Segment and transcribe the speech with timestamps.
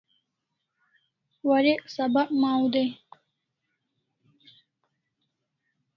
[1.47, 2.89] Warek sabak maw dai